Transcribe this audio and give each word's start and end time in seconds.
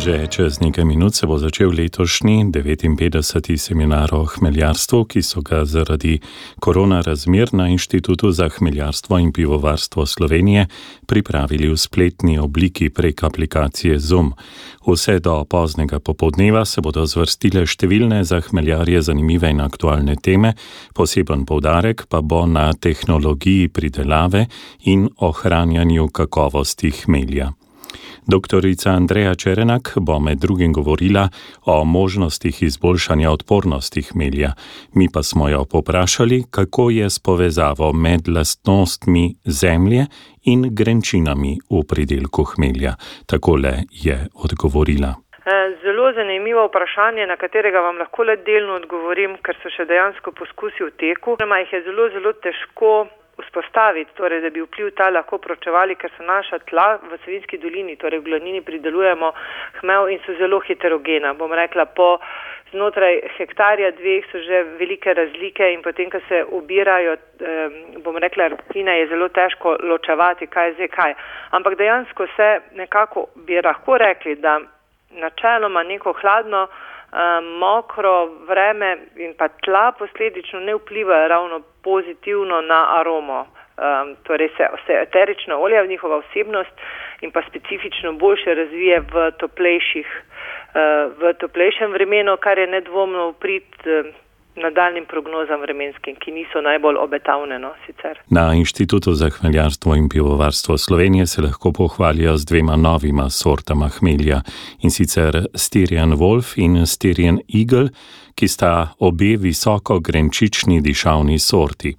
Že 0.00 0.32
čez 0.32 0.64
nekaj 0.64 0.84
minut 0.88 1.12
se 1.12 1.28
bo 1.28 1.36
začel 1.36 1.76
letošnji 1.76 2.48
59. 2.48 3.56
seminar 3.60 4.08
o 4.16 4.24
hmeljarstvu, 4.24 5.04
ki 5.04 5.20
so 5.20 5.44
ga 5.44 5.64
zaradi 5.68 6.20
korona 6.56 7.02
razmer 7.04 7.52
na 7.52 7.68
Inštitutu 7.68 8.32
za 8.32 8.48
hmeljarstvo 8.48 9.18
in 9.18 9.32
pivovarstvo 9.32 10.06
Slovenije 10.06 10.66
pripravili 11.06 11.68
v 11.68 11.76
spletni 11.76 12.38
obliki 12.38 12.88
prek 12.88 13.24
aplikacije 13.24 13.98
Zoom. 13.98 14.32
Vse 14.88 15.18
do 15.20 15.44
poznega 15.44 16.00
popodneva 16.00 16.64
se 16.64 16.80
bodo 16.80 17.04
zvrstile 17.04 17.68
številne 17.68 18.24
za 18.24 18.40
hmeljarje 18.40 19.02
zanimive 19.02 19.52
in 19.52 19.60
aktualne 19.60 20.16
teme, 20.16 20.56
poseben 20.96 21.44
povdarek 21.44 22.08
pa 22.08 22.24
bo 22.24 22.46
na 22.48 22.72
tehnologiji 22.72 23.68
pridelave 23.68 24.46
in 24.88 25.10
ohranjanju 25.20 26.08
kakovosti 26.08 26.90
hmelja. 27.04 27.59
Doktorica 28.26 28.90
Andreja 28.90 29.34
Čerenak 29.34 29.92
bo 29.96 30.18
med 30.18 30.38
drugim 30.38 30.72
govorila 30.72 31.28
o 31.66 31.84
možnostih 31.84 32.62
izboljšanja 32.62 33.30
odpornosti 33.30 34.02
hmelja. 34.02 34.50
Mi 34.94 35.06
pa 35.14 35.22
smo 35.22 35.48
jo 35.48 35.64
poprašali, 35.64 36.42
kako 36.50 36.90
je 36.90 37.10
s 37.10 37.18
povezavo 37.18 37.92
med 37.92 38.28
lastnostmi 38.28 39.34
zemlje 39.44 40.06
in 40.42 40.74
grenčinami 40.74 41.58
v 41.70 41.82
pridelku 41.88 42.44
hmelja. 42.44 42.92
Takole 43.26 43.72
je 43.90 44.26
odgovorila. 44.34 45.14
Zelo 45.82 46.12
zanimivo 46.12 46.66
vprašanje, 46.66 47.26
na 47.26 47.36
katerega 47.36 47.80
vam 47.80 47.96
lahko 47.98 48.22
le 48.22 48.36
delno 48.36 48.74
odgovorim, 48.80 49.36
ker 49.44 49.56
so 49.62 49.72
še 49.72 49.86
dejansko 49.88 50.32
poskusi 50.32 50.84
v 50.84 50.90
teku. 51.00 51.36
Nama 51.40 51.62
jih 51.62 51.72
je 51.72 51.82
zelo, 51.88 52.08
zelo 52.14 52.32
težko 52.44 52.92
vzpostaviti, 53.42 54.14
torej, 54.16 54.40
da 54.44 54.50
bi 54.50 54.62
vpliv 54.62 54.90
ta 54.96 55.10
lahko 55.10 55.38
pročevali, 55.38 55.96
ker 55.96 56.10
so 56.16 56.24
naša 56.26 56.58
tla 56.70 56.98
v 57.02 57.18
Savinski 57.24 57.58
dolini, 57.58 57.96
torej 57.96 58.20
v 58.20 58.28
glavnini 58.28 58.62
pridelujemo 58.62 59.32
hmel 59.80 60.08
in 60.14 60.20
so 60.26 60.36
zelo 60.38 60.60
heterogena. 60.66 61.34
Bom 61.34 61.52
rekla, 61.52 61.86
po 61.86 62.18
znotraj 62.72 63.20
hektarja 63.36 63.90
dveh 63.98 64.26
so 64.30 64.38
že 64.38 64.62
velike 64.78 65.14
razlike 65.14 65.72
in 65.72 65.82
potem, 65.82 66.10
ko 66.10 66.20
se 66.28 66.44
ubirajo, 66.44 67.16
bom 68.04 68.16
rekla, 68.16 68.50
rpline 68.54 68.98
je 69.00 69.08
zelo 69.14 69.28
težko 69.28 69.76
ločevati, 69.82 70.46
kaj 70.46 70.68
je 70.68 70.74
zdaj 70.74 70.88
kaj. 70.88 71.14
Ampak 71.50 71.78
dejansko 71.78 72.26
se 72.36 72.50
nekako 72.78 73.26
bi 73.46 73.60
lahko 73.62 73.98
rekli, 73.98 74.36
da 74.36 74.60
načeloma 75.10 75.82
neko 75.82 76.12
hladno, 76.12 76.68
mokro 77.58 78.26
vreme 78.46 78.96
in 79.16 79.34
pa 79.38 79.48
tla 79.48 79.92
posledično 79.92 80.60
ne 80.60 80.74
vplivajo 80.74 81.28
ravno 81.28 81.60
pozitivno 81.82 82.60
na 82.60 83.00
aromo. 83.00 83.46
Um, 83.80 84.16
torej 84.22 84.48
se, 84.56 84.66
se 84.86 84.92
eterična 84.92 85.58
olja, 85.58 85.86
njihova 85.86 86.18
vsebnost 86.18 86.70
in 87.20 87.30
pa 87.30 87.42
specifično 87.48 88.12
boljše 88.12 88.54
razvije 88.54 89.00
v 89.00 89.30
toplejših, 89.30 90.06
uh, 90.12 91.12
v 91.22 91.32
toplejšem 91.34 91.92
vremenu, 91.92 92.36
kar 92.36 92.58
je 92.58 92.66
nedvomno 92.66 93.28
uprit 93.28 93.74
uh, 93.86 94.06
nadaljnim 94.56 95.04
prognozam 95.08 95.60
vremenskim, 95.60 96.16
ki 96.16 96.30
niso 96.32 96.60
najbolj 96.60 96.96
obetavne. 96.96 97.58
No, 97.58 97.70
Na 98.28 98.54
Inštitutu 98.54 99.14
za 99.14 99.30
hmeljarstvo 99.30 99.94
in 99.94 100.08
pivovarstvo 100.08 100.78
Slovenije 100.78 101.26
se 101.26 101.42
lahko 101.42 101.72
pohvalijo 101.72 102.36
z 102.36 102.44
dvema 102.44 102.76
novima 102.76 103.30
sortama 103.30 103.88
hmelja 103.88 104.40
in 104.82 104.90
sicer 104.90 105.46
Styrian 105.54 106.16
Wolf 106.16 106.52
in 106.56 106.86
Styrian 106.86 107.38
Eagle, 107.60 107.88
ki 108.40 108.48
sta 108.48 108.94
obe 109.04 109.34
visoko 109.36 109.98
grenčični 110.00 110.80
dišavni 110.80 111.38
sorti. 111.38 111.94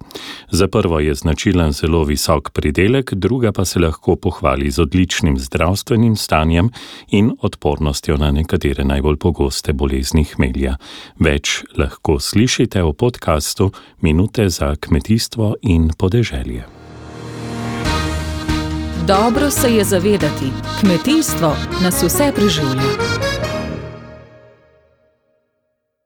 Za 0.50 0.68
prvo 0.68 0.98
je 1.00 1.14
značilen 1.14 1.72
zelo 1.72 2.02
visok 2.04 2.50
pridelek, 2.50 3.14
druga 3.14 3.52
pa 3.52 3.64
se 3.64 3.78
lahko 3.78 4.16
pohvali 4.16 4.70
z 4.70 4.82
odličnim 4.82 5.38
zdravstvenim 5.38 6.16
stanjem 6.16 6.70
in 7.10 7.30
odpornostjo 7.40 8.16
na 8.16 8.30
nekatere 8.30 8.84
najbolj 8.84 9.16
pogoste 9.16 9.72
bolezni 9.72 10.24
hmelja. 10.24 10.76
Več 11.18 11.62
lahko 11.78 12.18
slišite 12.52 12.84
v 12.84 12.92
podkastu 12.92 13.72
Minute 14.04 14.44
za 14.52 14.76
kmetijstvo 14.76 15.56
in 15.64 15.88
podeželje. 15.96 16.68
Dobro 19.08 19.50
se 19.50 19.72
je 19.72 19.84
zavedati, 19.84 20.52
kmetijstvo 20.80 21.56
nas 21.82 22.02
vse 22.02 22.32
preživlja. 22.36 23.11